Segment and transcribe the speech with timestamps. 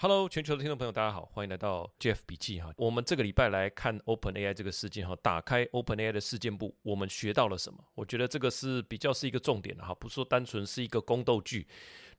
[0.00, 2.72] Hello，全球的听众朋友，大家好，欢迎来到 Jeff 笔记哈。
[2.76, 7.80] 我们这个礼拜来看 Open AI 这个事件哈，打开 Open AI 的事件簿，我们学到了什么？
[7.96, 11.66] 我觉得这个是比较是一个重点哈，不是说单纯是一个宫斗剧，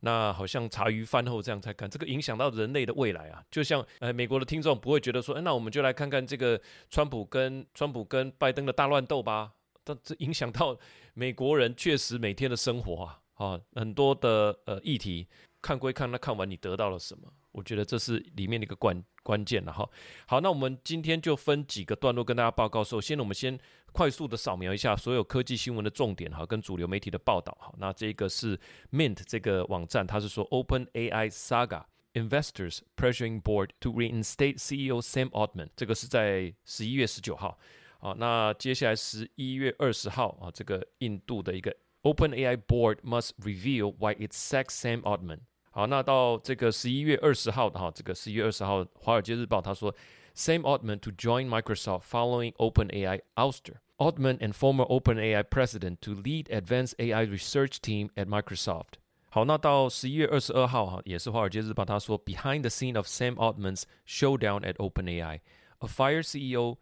[0.01, 3.41] 那好像茶余饭后这样才看，这个影响到人类的未来啊。
[3.49, 9.53] 就像呃，美国的听众不会觉得说，哎，那我们就来看看这个川普跟川普跟拜登的大乱斗吧。
[9.85, 10.77] 但这影响到
[11.13, 15.29] 美国人确实每天的生活啊，啊，很多的呃议题，
[15.61, 17.31] 看归看，那看完你得到了什么？
[17.51, 19.89] 我觉得这是里面的一个关关键了哈。
[20.27, 22.83] 好，那我们今天就分几个段落跟大家报告。
[22.83, 23.59] 首先，我们先
[23.91, 27.73] 快速的扫描一下所有科技新闻的重点哈，跟主流媒体的报道哈。
[27.77, 28.57] 那这个是
[28.91, 31.83] Mint 这个网站，它是说 Open AI Saga
[32.13, 37.57] Investors Pressuring Board to Reinstate CEO Sam Altman，这个是在十一月十九号。
[37.99, 45.40] 好，那接下来十一月二十号啊，这个印度的一个 Open AI Board must reveal why it sacks Sam Altman。
[45.70, 49.94] 好，那到这个十一月二十号的哈，这个十一月二十号，《华尔街日报》他说，
[50.34, 53.76] Sam Altman to join Microsoft following OpenAI ouster.
[53.96, 58.98] Altman and former OpenAI president to lead advanced AI research team at Microsoft.
[59.30, 65.40] 好，那到十一月二十二号哈，也是《华尔街日报》他说，Behind the scene of Sam Altman's showdown at OpenAI,
[65.78, 66.76] a fire CEO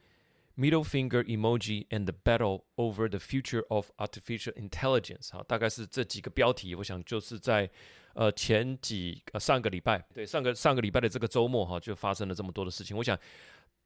[0.58, 5.30] Middle finger emoji and the battle over the future of artificial intelligence。
[5.31, 7.69] 哈，大概是这几个标题，我想就是在
[8.14, 12.97] 呃前几呃上个礼拜，对上个上个礼拜的这个周末哈，就发生了这么多的事情。
[12.97, 13.17] 我想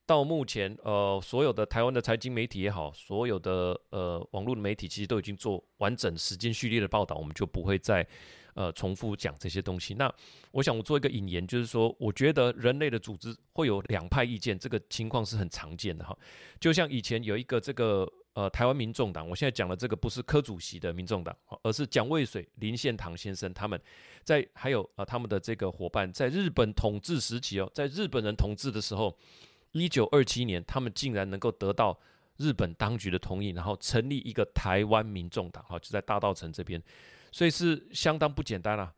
[0.05, 8.07] 到目前呃所有的台湾的财经媒体也好，所有的呃网络的媒体其实都已经做完整时间序列的报道，我们就不会再。
[8.53, 9.93] 呃，重复讲这些东西。
[9.93, 10.13] 那
[10.51, 16.17] 我想我做一个引言，就是说，我觉得人类的组织会有两派意见，这个情况是很常见的哈。
[16.59, 23.79] 就像以前有一个这个呃台湾民众党，我现在讲的这个不是科主席的民众党，而是蒋渭水、林献堂先生他们
[24.23, 29.17] 在还有呃他们的这个伙伴，在日本统治时期哦，在日本人统治的时候，
[29.71, 31.97] 一九二七年，他们竟然能够得到
[32.37, 36.81] 日本当局的同意，然后成立一个台湾民众党，哈，就在大道城这边。
[37.31, 38.93] 所以是相当不简单啊。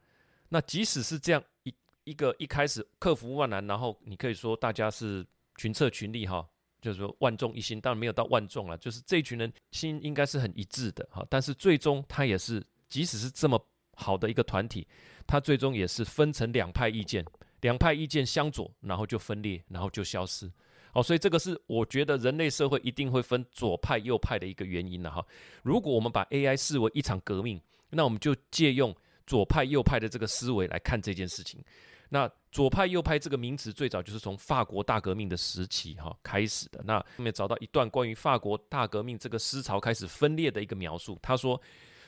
[0.50, 1.74] 那即使是这样一
[2.04, 5.26] 一个一开始克服万难，然后你可以说大家是
[5.58, 6.48] 群策群力哈，
[6.82, 11.26] 就是说万众一心，当然没有到万众了，就是这群人心应该是很一致的哈。
[11.30, 13.60] 但是最终他也是，即使是这么
[13.96, 14.88] 好的一个团体，
[15.26, 17.26] 他最终也是分成两派意见，
[17.62, 20.52] 两派意见相左，然后就分裂，然后就消失。
[20.94, 25.26] 哦，所以这个是我觉得人类社会一定会分左派右派的一个原因了哈。
[25.64, 27.60] 如果我们把 AI 视为一场革命，
[27.94, 28.96] 那我们就借用
[29.26, 31.64] 左派右派的这个思维来看这件事情。
[32.10, 36.82] 那左派右派这个名词最早就是从法国大革命的时期哈开始的。
[36.86, 41.18] 那后面找到一段关于法国大革命这个思潮开始分裂的一个描述。
[41.22, 41.60] 他说，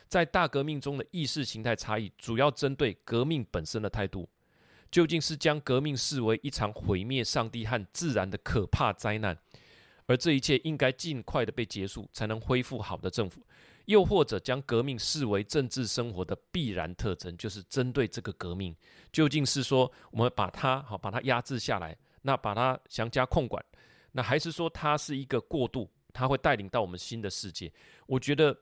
[0.06, 4.28] 在大革命中的意识形态差异，主要针对革命本身的态度。
[4.88, 9.36] 究竟是将革命视为一场毁灭上帝和自然的可怕灾难，
[10.06, 13.40] 而这一切应该尽快的被结束，才能恢复好的政府；
[13.86, 18.76] 又或者将革命视为政治生活的必然特征，就是针对这个革命，
[19.10, 23.64] 究竟是说我们把它好把它压制下来，那把它详加控管，
[24.12, 27.72] 那还是说它是一个过渡，它会带领到我们新的世界？
[28.06, 28.56] 我觉得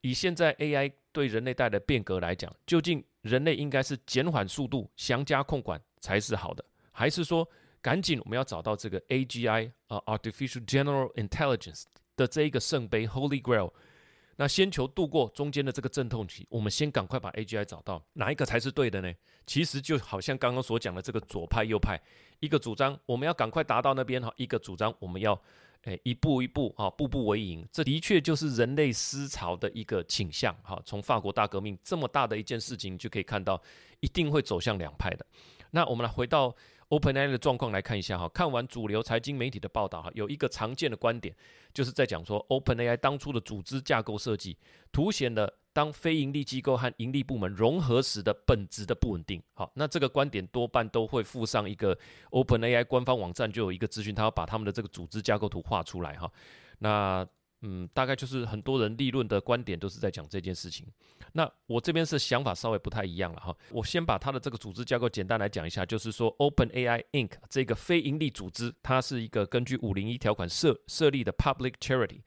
[0.00, 3.04] 以现在 AI 对人类带来的变革来讲，究竟？
[3.22, 7.46] 人类应该是减缓速度、详加控管才是好的，还是说
[7.82, 11.84] 赶紧我们要找到这个 AGI 啊，Artificial General Intelligence
[12.16, 13.74] 的这一个圣杯 Holy Grail？
[14.40, 19.12] 那先求度过中间的这个阵痛期，我们先赶快把 AGI 找到，哪一个才是对的呢？
[19.46, 22.00] 其实就好像刚刚所讲的这个左派右派，
[22.38, 25.38] 一个主张我们要赶快达到那边哈，一个主张我们要。
[25.84, 30.78] 诶，一步一步啊，步步为营，这的确就是人类思潮的一个倾向哈。
[30.84, 33.58] 从法国大革命这么大的一件事情，就可以看到
[34.00, 35.24] 一定会走向两派的。
[35.70, 36.54] 那我们来回到
[36.90, 38.28] OpenAI 的状况来看一下哈。
[38.28, 41.34] 看完主流财经媒体的报道哈，有一个常见的观点，
[41.72, 44.56] 就是在讲说 OpenAI 当初的组织架构设计
[44.92, 45.52] 凸显了。
[45.72, 51.96] 当非盈利机构和盈利部门融合时的本质的不稳定，好，那这个观点多半都会附上一个
[52.32, 56.28] OpenAI 官方网站就有一个资讯，他要把他们的这个组织架构图画出来哈。
[56.80, 57.24] 那
[57.62, 60.86] 嗯，大概就是很多人立论的观点都是在讲这件事情。
[61.32, 63.56] 那我这边是想法稍微不太一样了哈。
[63.70, 72.20] 我先把它的这个组织架构简单来讲一下，就是说 OpenAI Inc 这个非盈利组织，它是一个根据五零一条款设设立的 Public Charity。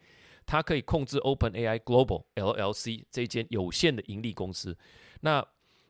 [0.46, 4.78] 它可以控制 OpenAI Global LLC 这间有限的盈利公司。
[5.22, 5.46] 那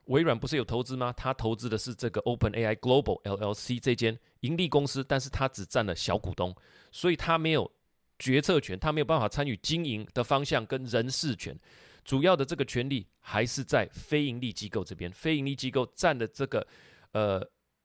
[0.05, 1.11] 微软不是有投资吗？
[1.17, 6.55] 它投资的是这个 OpenAI Global LLC 这间盈利公司，但是它只占了小股东，
[6.91, 7.71] 所以它没有
[8.19, 11.57] 决策权，他没有办法参与经营的方向跟人事权。
[12.05, 16.65] 主要的这个权利还是在非盈利机构这边，非盈利机构占的这个
[17.13, 17.41] 呃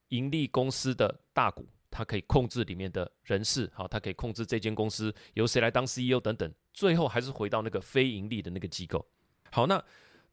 [0.08, 9.06] 盈利公司的大股，它可以控制里面的人事，好，它可以控制这间公司由谁来当 CEO 等等，最后还是回到那个非盈利的那个机构。
[9.52, 9.82] 好，那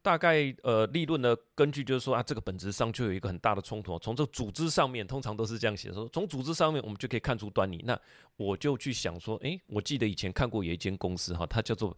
[0.06, 3.98] 大概呃利润呢，根据就是说啊，这个本质上就有一个很大的冲突。
[3.98, 7.82] 从这个组织上面，通常都是这样写说，从组织上面我们就可以看出端倪。
[7.84, 8.00] 那
[8.36, 11.96] 我就去想说，诶，我记得以前看过有一间公司哈，它叫做。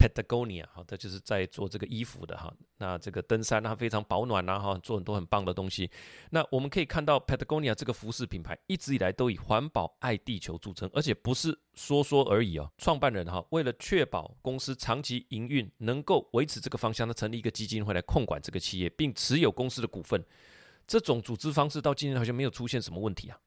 [0.00, 2.50] Patagonia，好，它就是在做这个衣服的哈。
[2.78, 5.90] 那这个登山它非常保暖呐哈，做很多很棒的东西。
[6.30, 12.72] 那我们可以看到 Patagonia 这个服饰品牌一直以来都以环保、爱地球著称，而且不是说说而已哦。
[12.78, 20.24] 创办人哈，为了确保公司长期营运能够维持这个方向，他成立一个基金会来控管这个企业，并持有公司的股份。
[20.86, 23.38] 这种组织方式到今天好像没有出现什么问题啊。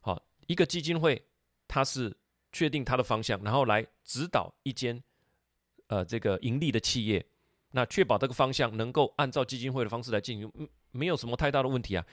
[0.00, 1.26] 好，一个基金会
[1.66, 2.14] 它是
[2.52, 5.02] 确定它的方向，然后来指导一间。
[5.88, 7.24] 呃，这个盈利的企业，
[7.72, 12.04] 那确保这个方向能够按照基金会的方式来进行，没有什么太大的问题啊。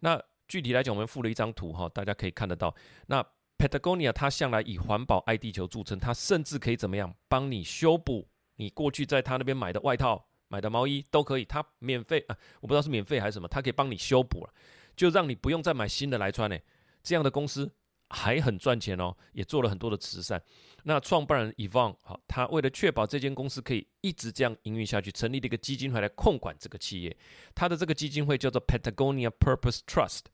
[0.00, 2.74] 那具体来讲，我们附了一张图哈，大家可以看得到。
[3.06, 3.24] 那
[3.56, 14.52] Patagonia 它向来以环保、爱地球著称，它甚至可以怎么样，帮你修补你过去在它那边买的外套、买的毛衣都可以，它免费啊，我不知道是免费还是什么，它可以帮你修补了，
[14.94, 16.58] 就让你不用再买新的来穿呢。
[17.02, 17.70] 这样的公司
[18.10, 20.40] 还很赚钱哦，也做了很多的慈善。
[20.84, 27.16] 那创办人 Evon 好，他为了确保这间公司可以一直这样营运下去，成立了一个基金会来控管这个企业。
[27.54, 30.24] 他的这个基金会叫做 Patagonia Purpose Trust，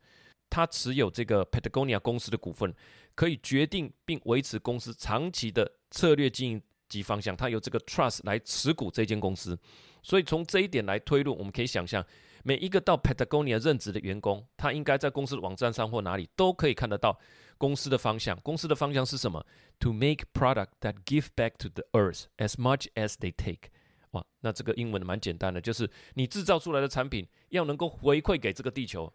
[0.51, 2.75] 他持有这个 Patagonia 公司的股份，
[3.15, 7.37] 可以决定并维持公司长期的策略经营及方向。
[7.37, 9.57] 他由这个 Trust 来持股这间公司，
[10.03, 12.05] 所以从这一点来推论，我们可以想象，
[12.43, 17.17] 每一个到 Patagonia 任职的员工，他应该在公司的网站上或哪里都可以看得到。
[17.61, 19.45] 公司的方向，公司的方向是什么
[19.81, 23.69] ？To make product that give back to the earth as much as they take。
[24.13, 29.13] 哇，那这个英文蛮简单的，就是你制造出来的产品要能够回馈给这个地球，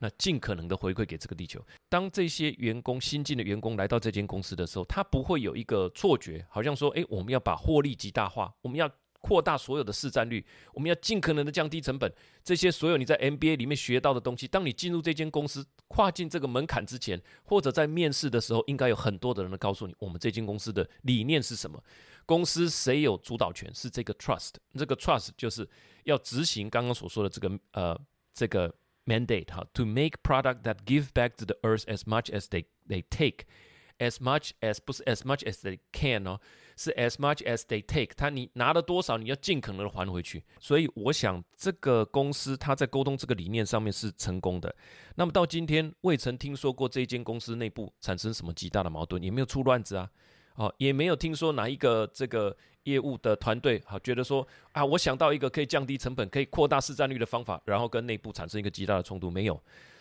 [0.00, 1.64] 那尽可能的回馈给这个地球。
[1.88, 8.90] 当这些员工新进的员工来到这间公司的时候，他不会有一个错觉，好像说，哎，我们要把获利极大化，我们要。
[9.26, 12.12] 扩大所有的市占率，我们要尽可能的降低成本。
[12.44, 21.82] 这些所有你在 MBA 里面学到的东西，当你进入这间公司，跨进这个门槛之前，或者在面试的时候，应该有很多的人告诉你，我们这间公司的理念是什么？
[22.24, 23.68] 公司谁有主导权？
[23.74, 25.68] 是这个 trust，这个 trust 就是
[26.04, 28.00] 要执行刚刚所说的这个呃
[28.32, 28.72] 这个
[29.06, 33.02] mandate 哈，to make product that give back to the earth as much as they they
[33.10, 36.40] take，as much as 不是 as much as they can 哦。
[36.76, 40.44] 是 as much as they take，他你拿了多少，你要尽可能的还回去。
[40.60, 44.74] 所以我想这个公司他在沟通这个理念上面是成功的。
[45.14, 50.10] 那么到今天未曾听说过这间公司内部产生什么极大的矛盾，也没有出乱子啊，
[50.56, 59.58] 哦，也没有听说哪一个这个业务的团队好觉得说啊，我想到一个可以降低成本、可以扩大市占率的方法，然后跟内部产生一个极大的冲突，没有。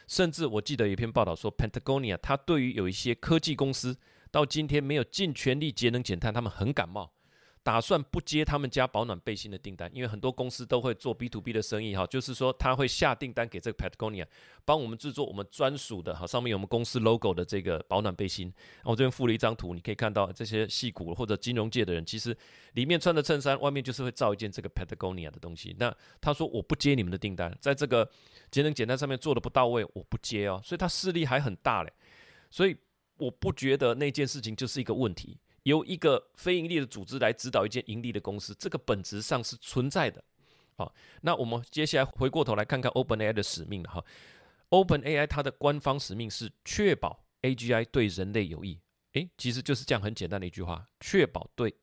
[0.07, 3.97] 甚至我记得有一篇报道说，Patagonia 它对于有一些科技公司。
[4.35, 7.09] 到今天没有尽全力节能减碳，他们很感冒，
[7.63, 14.25] 打算不接他们家保暖背心的订单，因为很多公司都会做 B to B 的生意哈，就是说他会下订单给这个 Patagonia，
[14.65, 18.53] 帮我们制作我们专属的哈，上面有我们公司 logo 的这个保暖背心。
[18.83, 22.35] 我这边附了一张图，你可以看到这些戏骨或者金融界的人，其实
[22.73, 25.73] 里面穿的衬衫，外面就是会造一件这个 Patagonia 的东西。
[25.79, 28.11] 那他说我不接你们的订单，在这个
[28.51, 31.93] 节能减碳上面做的不到位，我不接哦，所以他势力还很大嘞，
[32.51, 32.75] 所以。
[33.17, 35.39] 我不觉得那件事情就是一个问题。
[35.63, 40.23] 由一个非盈利的组织来指导一间盈利的公司，这个本质上是存在的。
[40.75, 44.03] 好，那我们接下来回过头来看看 OpenAI 的使命哈。
[44.69, 48.79] OpenAI 它的官方使命是确保 AGI 对人类有益。
[49.13, 51.73] 诶，其实就是这样很简单的一句话：确保对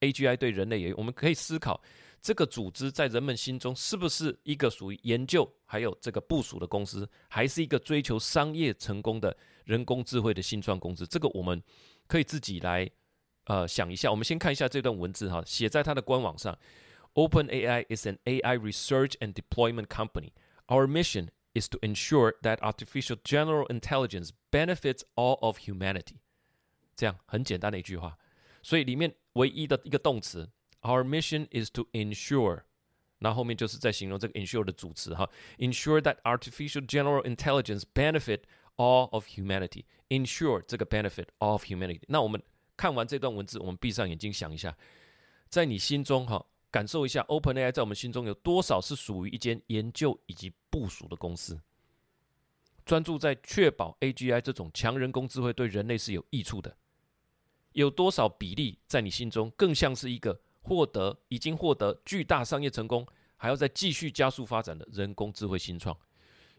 [0.00, 0.96] AGI 对人类有。
[0.96, 1.80] 我们可以思考。
[2.22, 11.06] 这个组织在人们心中是不是一个属于研究还有这个部署的公司，还是一个追求商业成功的人工智慧的新创公司？
[11.06, 11.62] 这个我们
[12.06, 12.86] 可以自己来
[13.44, 14.10] 呃想一下。
[14.10, 16.58] 我们先看一下这段文字哈，写在它的官网上。
[17.14, 20.32] OpenAI is an AI research and deployment company.
[20.66, 26.16] Our mission is to ensure that artificial general intelligence benefits all of humanity.
[26.94, 28.18] 这样很简单的一句话，
[28.62, 30.50] 所以里面唯一的一个动词。
[30.82, 32.62] Our mission is to ensure，
[33.18, 38.40] 那后面就是在形容这个 ensure 的主词哈，ensure that artificial general intelligence benefit
[38.76, 39.84] all of humanity。
[40.08, 42.00] ensure 这个 benefit all of humanity。
[42.08, 42.42] 那我们
[42.76, 44.76] 看完这段文字，我们闭上眼睛想一下，
[45.48, 51.60] 在你心中哈，感受一下 OpenAI 在我们心中有多少是属于一间研究以及部署的公司，
[52.86, 56.74] 专注在确保 AGI 这种强人工智慧对人类是有益处的，
[57.72, 60.40] 有多少比例在你心中更像是一个？
[60.62, 63.04] 获得已经获得巨大商业成功，
[63.38, 65.98] 还要再继续加速发展的人工智慧新创，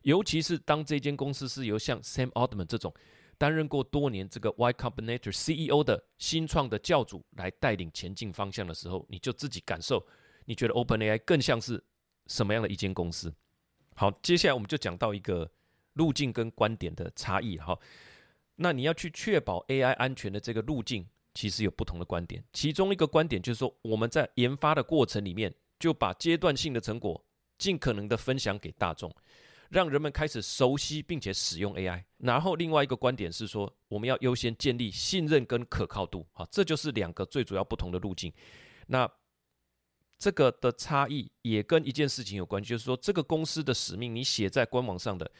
[0.01, 2.91] 尤其是当这间公司是由像 Sam Altman 这种
[3.37, 10.03] 担任过多年这个 Y Combinator CEO 的新创的教主来带领前进方向的时候，你就自己感受，
[10.45, 11.81] 你觉得 OpenAI 更像是
[12.25, 13.31] 什么样的一间公司？
[13.95, 15.49] 好，接下来我们就讲到一个
[15.93, 17.77] 路径跟观点的差异哈。
[18.61, 22.43] 那你要去确保 AI 安全的这个路径，其实有不同的观点。
[22.53, 27.25] 其中一个观点就是说，我们在研发的过程里面，就把阶段性的成果
[27.57, 29.13] 尽可能的分享给大众。
[29.69, 38.33] 让人们开始熟悉并且使用 AI，然后另外一个观点是说，我们要优先建立信任跟可靠度，好，这就是两个最主要不同的路径。
[38.87, 39.09] 那
[40.17, 45.31] 这个的差异也跟一件事情有关，就是说这个公司的使命，你写在官网上的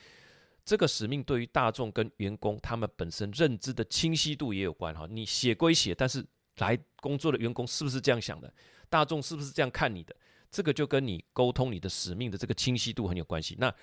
[0.64, 5.08] 这个使命，对于大众跟员工他们本身认知的清晰度也有关哈。
[5.10, 6.26] 你写归写，但是
[6.58, 8.54] 来工作的员工是不是这样想的？
[8.90, 10.16] 大众是不是这样看你的？
[10.52, 13.56] 这个就跟你沟通你的使命的这个清晰度很有关系。
[13.58, 13.74] 那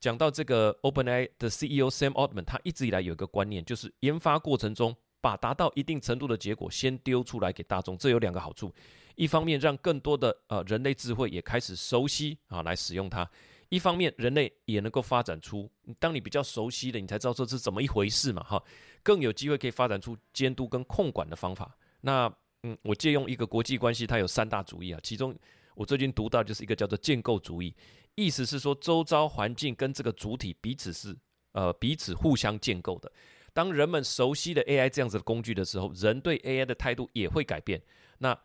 [0.00, 7.96] 讲到这个 OpenAI 的 CEO Sam Altman，他一直以来有一个观念，就是研发过程中把达到一定程度的结果先丢出来给大众。
[7.96, 8.74] 这有两个好处：
[9.14, 13.24] 一方面让更多的呃人类智慧也开始熟悉啊来使用它；
[13.68, 18.62] 一方面人类也能够发展出，当你比较熟悉的，你才知道这是怎么一回事嘛哈，
[19.02, 21.76] 更有机会可以发展出监督跟控管的方法。
[22.00, 22.32] 那
[22.62, 25.34] 嗯，我借用一个国际关系，它有三大主义啊，其中
[25.74, 27.74] 我最近读到就是一个叫做建构主义。
[28.14, 31.16] 意思是说，周遭环境跟这个主体彼此是
[31.52, 33.12] 呃彼此互相建构的。
[33.52, 37.80] 当人们熟悉了 AI 这样子的工具的时候，人对 AI 的态度也会改变。
[38.18, 38.36] 那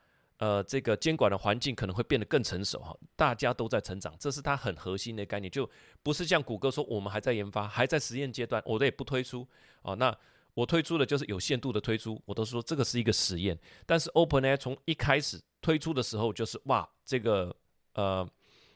[0.44, 5.70] 呃这个监管的环境可能会变得更成熟哈，大家都在成长，这是它很核心的概念，就
[6.02, 9.48] 不是像谷歌说我们还在研发，还在实验阶段，我都也不推出
[9.84, 9.96] 哦。
[9.96, 10.16] 那
[10.54, 13.58] 我推出的就是有限度的推出，我都说这个是一个实验。
[13.86, 17.56] 但是 OpenAI 从一开始推出的时候，就是哇这个
[17.94, 18.28] 呃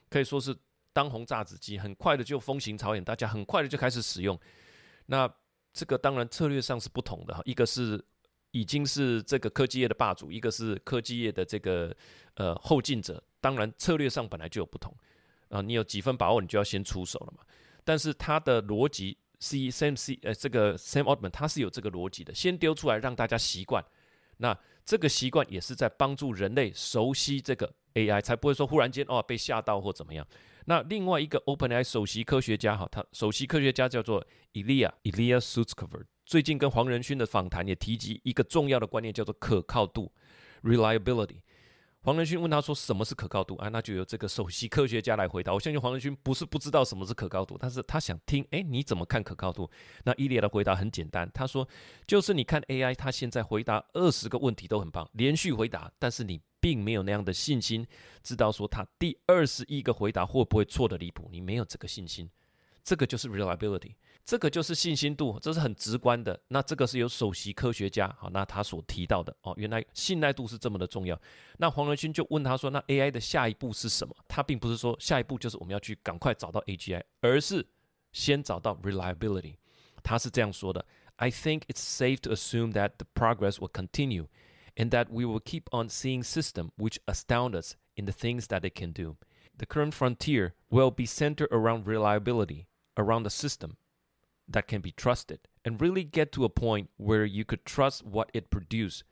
[0.08, 0.56] 可以说是。
[0.90, 4.36] 当红炸子鸡很快的就风行草偃，大家很快的就开始使用。
[5.06, 5.32] 那
[5.72, 8.04] 这个当然策略上是不同的哈，一个是
[8.50, 11.94] 已经是这个科技业的霸主，一个是科技业的这个
[12.34, 13.22] 呃后进者。
[13.40, 14.92] 当然策略上本来就有不同
[15.48, 17.44] 啊，你有几分把握，你就要先出手了嘛。
[17.84, 23.84] 但是它的逻辑，C Sam C 呃这个 Sam Altman 他是有这个逻辑的，先丢出来让大家习惯。
[24.38, 30.26] 那这个习惯也是在帮助人类熟悉这个 AI，才不会说忽然间哦被吓到或怎么样。
[30.64, 40.12] 那另外一个 OpenAI 首席科学家哈，他首席科学家叫做 Ilya Ilya Sutskever，最近跟黄仁勋的访谈也提及一个重要的观念，叫做可靠度
[40.62, 41.38] （reliability）。
[42.02, 45.54] 黄仁勋问他说：“什么是可靠度？”啊，那就由这个首席科学家来回答。
[45.54, 49.70] 我相信黄仁勋不是不知道什么是可靠度，但是他想听，哎，你怎么看可靠度？
[50.04, 51.66] 那伊利亚的回答很简单，他说
[52.06, 57.86] ：“就是你看 AI，他现在回答二十个问题都很棒，连续回答，但是你。”并没有那样的信心，
[58.20, 62.28] 知道说他第二十一个回答会不会错的离谱，你没有这个信心，
[62.87, 63.95] 这个就是 reliability，
[64.25, 66.39] 这个就是信心度，这是很直观的。
[66.49, 71.19] 那这个是由首席科学家好，那他所提到的哦，原来信赖度是这么的重要。
[71.57, 74.15] 那黄仁勋就问他说，那 AI 的下一步是什么？
[74.27, 77.65] 他并不是说下一步就是我们要去赶快找到 AGI，而是
[78.11, 79.55] 先找到 reliability。
[80.03, 84.27] 他是这样说的：I think it's safe to assume that the progress will continue.
[84.75, 88.61] and that we will keep on seeing systems which astound us in the things that
[88.61, 89.17] they can do.
[89.57, 92.65] The current frontier will be centered around reliability,
[92.97, 93.77] around a system
[94.47, 98.29] that can be trusted, and really get to a point where you could trust what
[98.33, 99.03] it produces.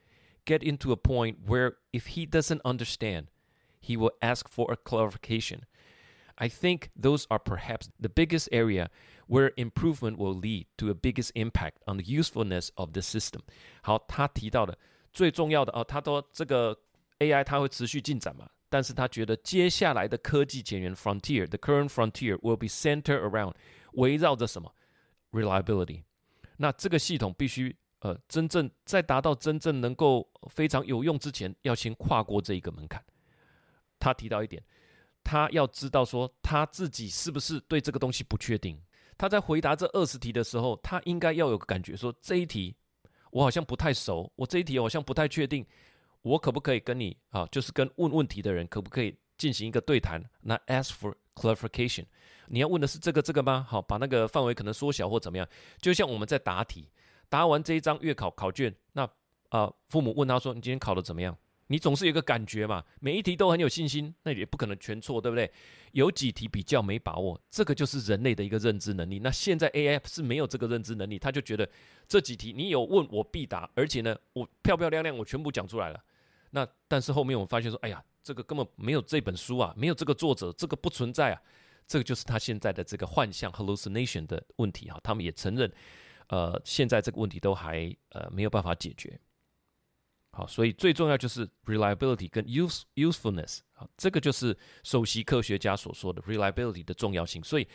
[0.46, 3.28] Get into a point where if he doesn't understand,
[3.80, 5.66] he will ask for a clarification.
[6.38, 8.90] I think those are perhaps the biggest area
[9.28, 13.42] where improvement will lead to a biggest impact on the usefulness of the system.
[13.84, 14.78] 好，他提到的
[15.14, 16.78] 最重要的哦，他都这个
[17.20, 23.55] AI 它会持续进展嘛， 但是他觉得接下来的科技前沿 frontier，the current frontier will be centered around
[23.93, 24.75] 围绕着什么
[25.33, 26.03] reliability。
[26.57, 33.05] 那这个系统必须呃真正在达到真正能够非常有用之前，要先跨过这一个门槛。
[33.99, 34.63] 他提到一点，
[35.23, 38.81] 他要知道说他自己是不是对这个东西不确定。
[39.19, 42.77] 他在回答这二十题的时候，他应该要有个感觉，说这一题。
[43.33, 45.67] 我好像不太熟，我这一题好像不太确定，
[46.27, 50.21] 我可不可以跟你啊，就是跟问问题的人可不可以进行一个对谈？
[50.41, 52.05] 那 ask for clarification，
[52.49, 53.65] 你要问的是这个这个吗？
[53.69, 55.49] 好，把那个范围可能缩小或怎么样？
[55.81, 56.91] 就像我们在答题，
[57.29, 59.09] 答完这一张月考考卷，那
[59.51, 65.51] 啊，父母问他说：“你今天考的怎么样？”你总是有个感觉嘛，每一题都很有信心，那也不可能全错，对不对？
[65.93, 69.19] 有几题比较没把握，这个就是人类的一个认知能力。
[69.19, 71.69] 那现在 AI 是没有这个认知能力，他就觉得
[72.07, 76.01] 这几题你有问我必答，而且呢，我漂漂亮亮我全部讲出来了。
[76.51, 81.43] 那但是后面我发现说，哎呀，这个根本没有这本书啊，没有这个作者，这个不存在啊，
[81.87, 84.99] 这个就是他现在的这个幻象 （hallucination） 的问题哈。
[85.03, 85.71] 他们也承认，
[86.29, 89.19] 呃，现在这个问题都还呃没有办法解决。
[90.33, 97.43] 好，所以最重要就是 reliability 跟 use usefulness 啊，这个就是首席科学家所说的 reliability 的重要性。
[97.43, 97.67] 所以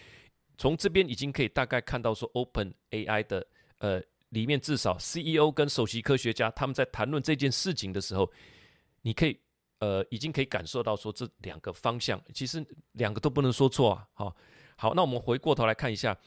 [0.57, 3.47] 从这边已经可以大概看到说，Open AI 的
[3.79, 3.99] 呃
[4.29, 8.31] 里面至少 CEO 跟首席科学家他们在谈论这件事情的时候，
[9.01, 9.39] 你可以
[9.79, 14.07] 呃已经可以感受到说这两个方向其实两个都不能说错啊。
[14.13, 14.35] 好，
[14.77, 16.17] 好，那我们回过头来看一下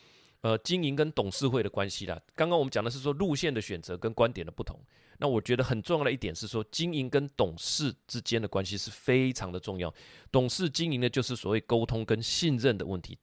[0.40, 2.20] 呃经营跟董事会的关系啦。
[2.34, 4.78] 刚刚我们讲的是说路线的选择跟观点的不同。
[5.18, 9.94] 那我觉得很重要的一点是说，经营跟董事之间的关系是非常的重要。
[10.32, 13.16] 董事经营的就是所谓沟通跟信任的问题。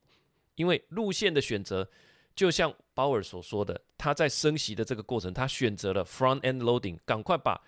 [0.55, 1.89] 因为路线的选择，
[2.33, 7.59] 就像鲍尔所说的，他在升息的这个过程，他选择了 front end loading，赶快把，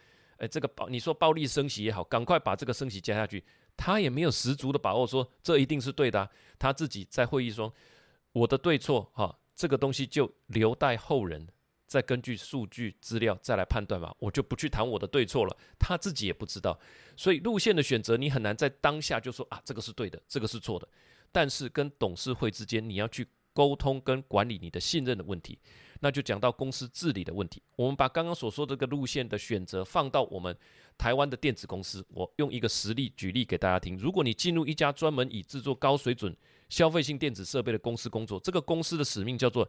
[0.43, 3.41] 呃，这个暴你说暴力升息也好，赶快把这个升息加下去，
[3.77, 6.29] 他也没有十足的把握说这一定是对的。
[6.59, 7.71] 他自己在会议中，
[8.33, 11.47] 我的对错哈，这个东西就留待后人。
[11.87, 15.55] 再根据数据资料再来判断吧，我就不去谈我的对错了。
[15.79, 16.77] 他自己也不知道，
[17.15, 20.85] 所以路线的选择你很难在当下就说啊，这个是对的，这个是错的。
[21.31, 25.59] 但是跟董事会之间你要去沟通跟管理你的信任的问题，
[26.03, 27.63] 那就讲到公司治理的问题。
[27.77, 30.55] 我们把刚刚所说这个路线的选择放到我们
[30.97, 33.97] 台湾的电子公司，我用一个实例举例给大家听。
[33.97, 36.35] 如果你进入一家专门以制作高水准
[36.67, 39.67] 消费性电子设备的公司工作，这个公司的使命叫做。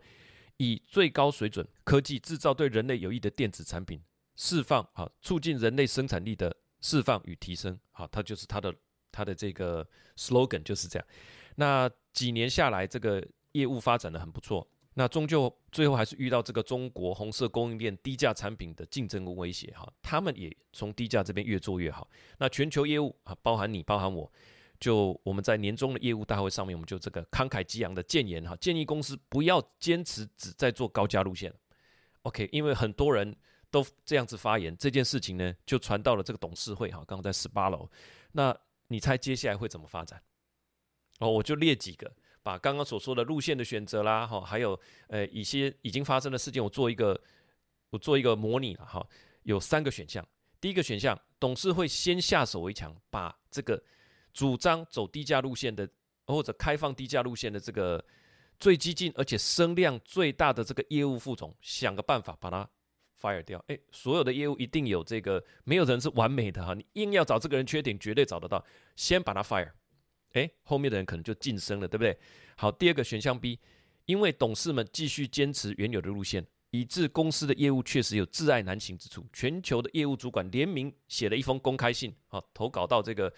[0.58, 4.00] 以最高水准科技制造对人类有益的电子产品，
[4.36, 8.72] 释放啊，促进人类生产力的释放与提升，好，它就是它的
[9.10, 9.84] 它的这个
[10.16, 11.04] slogan 就是这样。
[11.56, 14.64] 那几年下来，这个业务发展的很不错。
[14.94, 22.08] 那终究最后还是遇到这个中国红色供应链低价产品的竞争跟威胁哈，他们也从低价这边越做越好。
[22.38, 24.32] 那全球业务啊，包含你，包含我。
[24.80, 31.52] 就我们在年终的业务大会上面，我们就这个慷慨激昂的建言哈，建议公司不要坚持只在做高价路线。
[32.22, 33.34] OK，因为很多人
[33.70, 37.88] 都这样子发言，这件事情呢就传到了这个董事会哈，刚刚在十八楼。
[38.32, 38.54] 那
[38.88, 40.21] 你猜接下来会怎么发展？
[41.21, 42.12] 哦，我就列几个，
[42.45, 44.78] 把刚刚所说的路线的选择啦，哈，还有
[45.09, 47.21] 呃一些已经发生的事件，我做一个
[47.91, 49.04] 我做一个模拟了哈，
[49.43, 50.25] 有三个选项。
[50.61, 53.83] 第一个选项，董事会先下手为强，把这个。
[54.35, 55.89] 主张走低价路线的，
[56.26, 58.04] 或者开放低价路线的这个
[58.59, 62.69] 最激进而且声量最大的这个业务副总，想个办法把他
[63.21, 63.65] fire 掉。
[63.69, 66.75] 哎，所有的业务一定有这个，没有人是完美的哈。
[66.75, 68.65] 你硬要找这个人缺点，绝对找得到。
[68.97, 69.71] 先把他 fire，
[70.34, 72.16] 哎，后面的人可能就晋升了，对不对？
[72.56, 73.58] 好，第二个选项 B，
[74.06, 79.26] 因为董事们继续坚持原有的路线，以致公司的业务确实有挚爱难行之处。
[79.32, 83.32] 全球的业务主管联名写了一封公开信，啊，投稿到这个。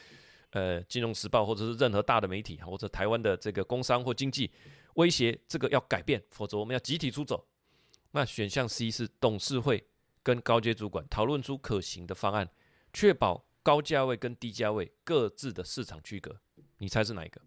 [0.51, 4.51] 呃，金融时报或者是任何大的媒体，或者台湾的这个工商或经济
[4.95, 7.47] 威胁，这个要改变，否则我们要集体出走。
[8.13, 9.85] 那选项 C 是董事会
[10.23, 12.49] 跟高阶主管讨论出可行的方案，
[12.93, 16.41] 确保高价位跟低价位各自的市场区隔。
[16.79, 17.41] 你猜是哪一个？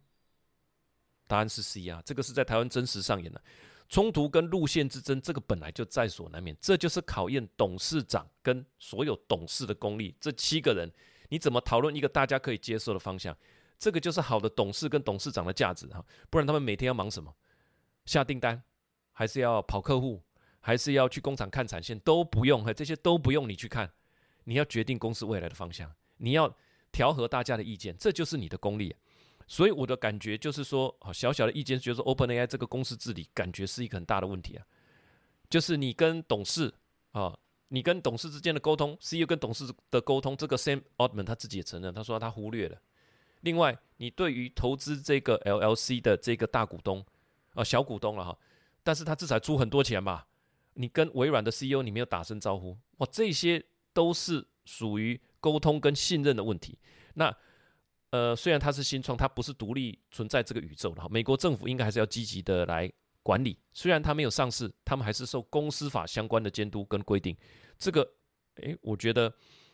[1.28, 3.42] 答案是 C 啊，这个是在台湾真实上演的
[3.88, 10.16] 冲突跟路线之争，这个本来就在所难免，这就是考验董事长跟所有董事的功力。
[10.20, 10.92] 这七个人。
[11.32, 13.38] 你怎么讨论一个大家可以接受的方向？
[13.78, 17.32] 这个就是好的董事跟董事长的价值哈，不然他们每天要忙什么？
[18.06, 18.60] 下订单，
[19.12, 20.24] 还是要跑客户，
[20.60, 22.00] 还是要去工厂看产线？
[22.00, 23.92] 都不用，这些都不用你去看。
[24.46, 26.52] 你要决定公司未来的方向，你要
[26.92, 28.96] 调和大家的意见，这就是你的功力。
[29.50, 34.66] 所以我的感觉就是说，小小的意见就是 OpenAI 这个公司治理，感觉是一个很大的问题啊。
[35.50, 36.74] 就是你跟董事
[37.12, 37.38] 啊。
[37.72, 42.76] 你跟董事之间的沟通，CEO 跟董事的沟通，这个 Sam Altman 他自己也承认，他说他忽略了。
[43.42, 47.06] 另外，你对于投资这个 LLC 的这个大股东
[47.54, 48.36] 啊，小股东了哈，
[48.82, 50.28] 但是他至少出很多钱吧？
[50.74, 56.80] 你跟微软的 CEO 你没有打声招呼，哇，这些都是属于沟通跟信任的问题。
[57.14, 57.32] 那
[58.12, 62.92] 呃，虽然它是新创，它不是独立存在这个宇宙的哈，美国政府应该还是要积极的来。
[63.22, 67.36] 管理虽然它没有上市，他们还是受公司法相关的监督跟规定。
[67.78, 68.02] 这个，
[68.56, 69.32] 诶，我觉得，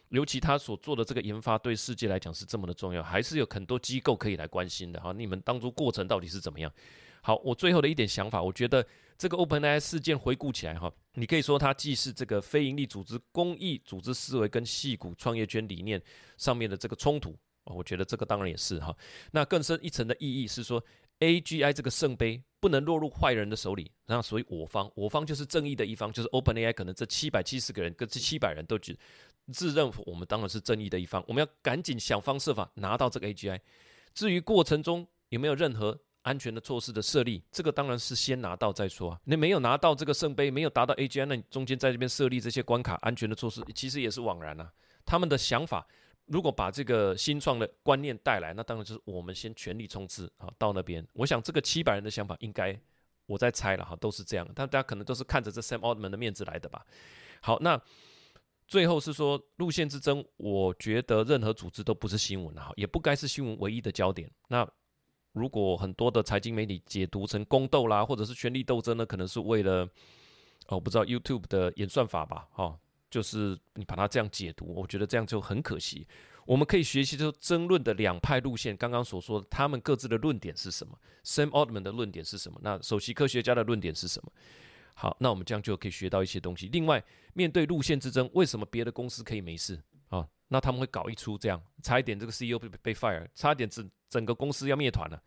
[0.10, 5.14] 尤其他所做的这个研发对世界来讲是这么的重要，还是有很多机构可以来关心的哈。
[5.14, 6.70] 你们当初过程到底是怎么样？
[7.22, 8.86] 好，我最后的一点想法，我觉得
[9.18, 16.02] 这个 OpenAI 事件回顾起来哈，你可以说它既是这个非营利组织公益组织思维跟细股创业圈理念
[16.36, 18.96] 上面的这个冲突，我觉得这个当然也是哈。
[19.32, 20.84] 那更深一层的意义是说。
[21.22, 26.74] AGI 这个圣杯不能落入坏人的手里，那所以我方，我方就是正义的一方，就是 OpenAI。
[26.74, 28.98] 可能这七百七十个人跟这七百人都自
[29.54, 33.58] 自认我们当然是正义的一方，我们要赶紧想方设法拿到这个 AGI。
[34.14, 39.20] 至于过程中有没有任何安全的措施的设立，这个当然是先拿到再说啊。
[39.24, 44.70] 你没有拿到这个圣杯，没有达到 AGI，那你中间在这边设立这些关卡安全的措施，其实也是枉然啊。
[45.06, 45.88] 他们的想法，
[46.28, 51.06] 如果把这个新创的观念带来，那当然就是我们先全力冲刺啊，到那边。
[51.14, 52.76] 我想这个七百人的想法，应该
[53.28, 54.48] 我在猜了哈，都是这样。
[54.56, 56.84] 但大家可能都是看着这 Sam Altman 的面子来的吧。
[57.42, 57.80] 好，那
[58.68, 64.28] 最后是说路线之争，我觉得任何组织都不是新闻哈，也不该是新闻唯一的焦点。
[64.48, 64.68] 那
[65.34, 69.88] 如果很多的财经媒体解读成宫斗啦，或者是权力斗争呢，可能是为了
[70.70, 72.80] 哦，不知道 YouTube 的演算法吧，哈。
[73.16, 76.06] 就是你把它这样解读，我觉得这样就很可惜。
[76.46, 82.60] 我们可以学习就争论的两派路线，刚刚所说的他们各自的论点是什么？Sam Altman 的论点是什么？
[82.62, 84.30] 那首席科学家的论点是什么？
[84.96, 86.68] 好，那我们这样就可以学到一些东西。
[86.74, 87.02] 另外，
[87.34, 90.28] 面对路线之争，为什么别的公司可以没事啊？
[90.50, 95.24] 那他们会搞一出这样，差一点这个 CEO 被被 fire，差一点整整个公司要灭团了。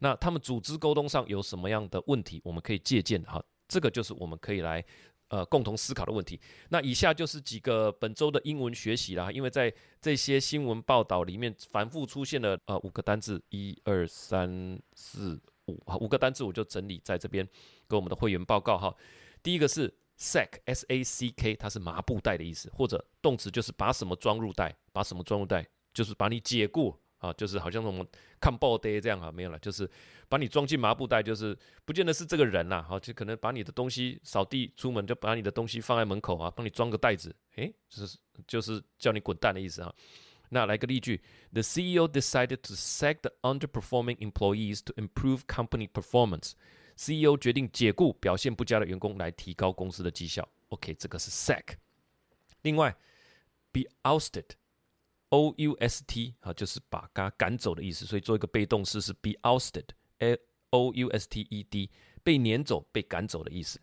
[0.00, 3.42] 那他们组织沟通上有什么样的问题，我们可以借鉴哈。
[3.66, 4.84] 这个就是我们可以来。
[5.32, 6.38] 呃，共同思考的问题。
[6.68, 17.48] 那以下就是几个本周的英文学习啦，因为在这些新闻报道里面反复出现了呃五个单字，一二三四五，好，五个单字我就整理在这边
[17.88, 18.94] 给我们的会员报告哈。
[19.42, 26.94] 第一个是 sack，s a c k，它是麻布袋的意思，或者动词就是把什么装入袋，把什么装入袋，就是把你解雇。
[27.22, 28.06] 啊，就是好像我们
[28.40, 29.88] 看报袋这样啊，没有了，就是
[30.28, 39.94] 把你装进麻布袋，就是不见得是这个人呐，好，就可能把你的东西扫地出门，就把你的东西放在门口啊，帮你装个袋子，诶，就是就是叫你滚蛋的意思啊。
[40.50, 46.52] 那来个例句：The CEO decided to sack the underperforming employees to improve company performance.
[46.96, 50.46] CEO 决定解雇表现不佳的员工来提高公司的绩效。
[50.68, 51.76] OK，这个是 sack。
[52.60, 52.94] 另外
[53.72, 54.44] ，be ousted。
[55.32, 61.90] O U S T 啊，就是把他赶走的意思，所以做一个被动式是 be ousted，O U S T E D，
[62.22, 63.80] 被撵走、被赶走的意思。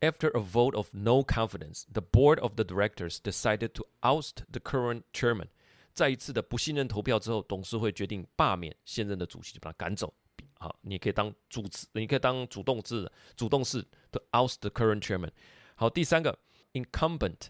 [0.00, 4.60] After a vote of no confidence, the board of the directors decided to oust the
[4.60, 5.48] current chairman。
[5.94, 10.12] 在一次的不信任投票之后，董事会决定罢免现任的主席，就把他赶走。
[10.58, 15.30] 好，你可以当主词，你可以当主动字，主动式 to oust the current chairman。
[15.74, 16.38] 好，第三个
[16.74, 17.48] incumbent。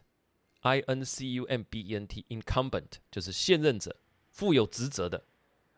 [0.62, 3.94] I N C U M B E N T incumbent 就是现任者，
[4.30, 5.22] 负有职责的。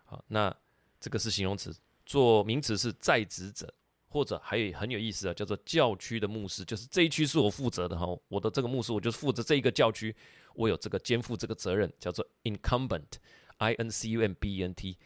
[0.05, 0.55] 好，那
[1.01, 1.75] 这个是形容词，
[2.07, 3.73] 做名词是在职者，
[4.09, 10.15] 或者还有很有意思啊，叫做教区的牧师，就是这一区是我负责的哈，我的这个牧师我就是负责这一个教区，
[10.55, 13.19] 我有这个肩负这个责任，叫做 incumbent。
[13.57, 14.99] I N C U M B E N T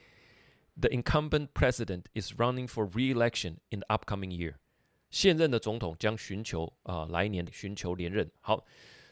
[0.80, 4.54] The incumbent president is running for re-election in the upcoming year。
[5.10, 8.28] 现任的总统将寻求啊来年寻求连任。
[8.40, 8.66] 好。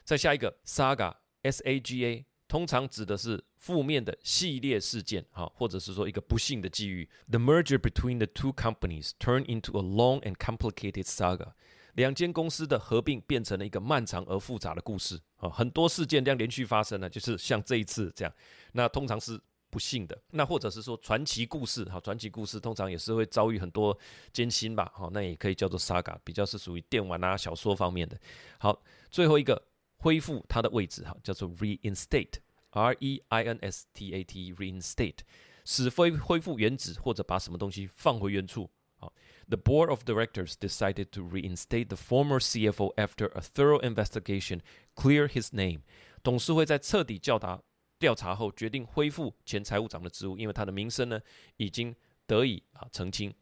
[0.06, 7.10] 再下一个 saga，s a g a，通常指的是负面的系列事件，哈，或者是说一个不幸的际遇。
[7.28, 11.54] The merger between the two companies turned into a long and complicated saga。
[11.94, 18.32] 两间公司的合并变成了一个漫长而复杂的故事，啊，很多事件这样连续发生呢，就是像这一次这样。
[18.74, 19.40] 那通常是
[19.70, 23.98] 不幸的，那或者是说传奇故事，哈，传奇故事通常也是会遭遇很多
[24.32, 28.16] 艰辛吧，哈，那也可以叫做 saga，比较是属于电玩啊、小说方面的。
[28.60, 29.60] 好，最后一个。
[29.96, 35.18] 恢复它的位置，哈，叫做 reinstate，r e i n s t a t，reinstate，
[35.64, 38.70] 使恢恢复原址或者把什么东西放回原处。
[38.98, 39.12] 好
[39.48, 44.60] ，The board of directors decided to reinstate the former CFO after a thorough investigation,
[44.94, 45.80] clear his name。
[46.22, 47.62] 董事会在彻底调查
[47.98, 51.20] 调查后，决定恢复前财务长的职务，因为他的名声呢
[51.56, 51.94] 已经
[52.26, 53.34] 得以啊澄清。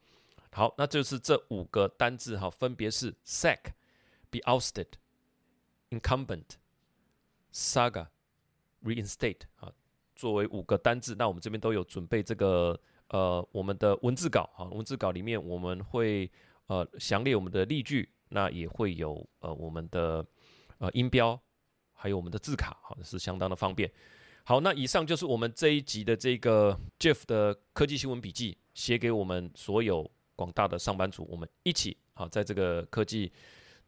[0.51, 4.87] 好，那就是这五个单字，哈，分别是 sack，be ousted。
[5.91, 6.57] Incumbent,
[7.53, 8.09] saga,
[8.83, 9.73] reinstate 啊，
[10.17, 12.77] 作为五个单字，那我们这边都有准备这个
[13.09, 16.29] 呃我们的文字稿啊，文字稿里面我们会
[16.67, 20.27] 呃详列我们的例句，那也会有呃我们的
[20.79, 21.41] 呃音标，
[21.93, 23.89] 还有我们的字卡，好是相当的方便。
[24.43, 33.31] 好，那以上就是我们这一集的这个 Jeff 的科技新闻笔记，写给我们所有广大的上班族，我们一起好在这个科技。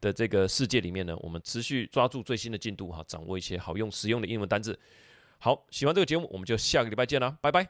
[0.01, 4.79] 的这个世界里面呢，我们持续抓住最新的进度哈，掌握一些好用实用的英文单字。
[5.39, 7.65] 好，喜欢这个节目，我们就下个礼拜见啦，拜拜。